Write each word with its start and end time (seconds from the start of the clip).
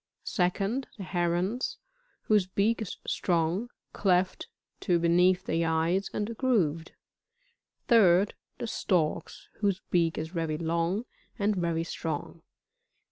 2nd 0.25 0.85
The 0.97 1.03
Herons, 1.03 1.77
whose 2.23 2.47
beeUr 2.47 2.81
is 2.81 2.97
strong, 3.05 3.69
cleft 3.93 4.47
to 4.79 4.97
beneath 4.97 5.45
the 5.45 5.63
eyes, 5.63 6.09
and 6.11 6.35
grooved. 6.37 6.93
3d. 7.87 8.31
The 8.57 8.65
Storks, 8.65 9.47
whose 9.59 9.79
beak 9.91 10.17
is 10.17 10.29
very 10.29 10.57
long, 10.57 11.05
and 11.37 11.55
very 11.55 11.83
strong. 11.83 12.41